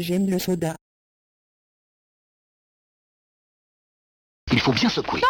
[0.00, 0.76] J'aime le soda.
[4.50, 5.20] Il faut bien secouer.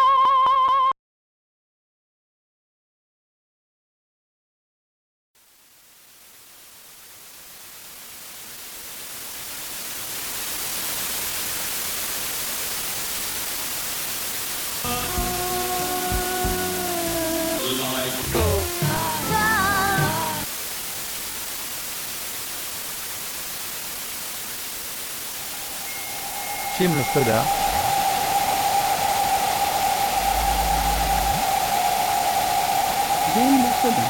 [26.87, 27.43] Le soda.
[33.35, 34.07] J'aime le soda.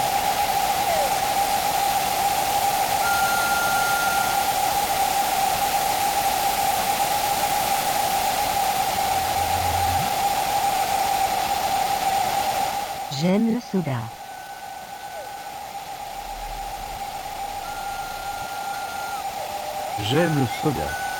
[13.19, 13.91] J'aime le soda.
[20.09, 21.10] J'aime le soda.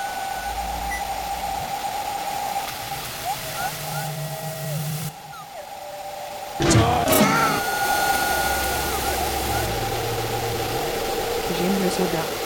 [11.92, 12.41] Soda.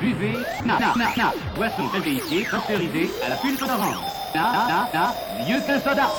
[0.00, 1.32] Buvez, na, na, na, na.
[1.54, 3.96] Boisson pasteurisée, pasteurisée à la pulpe d'orange.
[4.34, 5.14] Na, na, na,
[5.48, 6.10] mieux qu'un soda.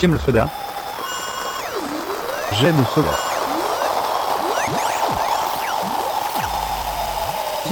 [0.00, 0.48] J'aime le soda.
[2.60, 3.31] J'aime le soda.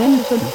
[0.01, 0.47] J'aime le soda.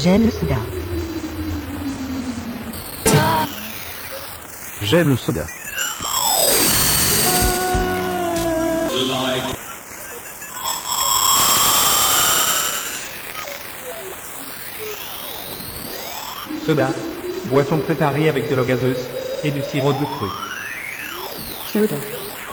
[0.00, 0.56] J'aime le soda.
[4.82, 5.46] J'aime le soda.
[16.66, 16.88] Soda.
[17.50, 19.06] Boisson préparée avec de l'eau gazeuse
[19.44, 20.30] et du sirop de fruits.
[21.70, 21.96] Soda.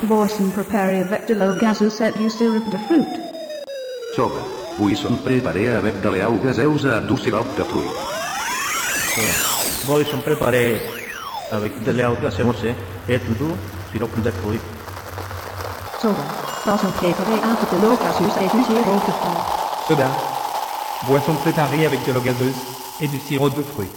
[0.03, 3.05] Boisson préparée avec de l'eau gazeuse et du sirop de fruit.
[4.13, 4.41] Soda.
[4.77, 7.91] Buisson préparé avec de l'eau gazeuse et du sirop de fruits.
[9.85, 10.81] Boisson préparée
[11.49, 12.65] avec de l'eau gazeuse
[13.07, 13.31] et du
[13.95, 14.59] sirop de fruits.
[16.01, 16.23] Soda.
[16.65, 19.41] Boisson préparée avec de l'eau gazeuse et du sirop de fruit.
[19.87, 20.07] Soda.
[21.07, 23.87] Boisson préparée avec de l'eau gazeuse et du sirop de fruits.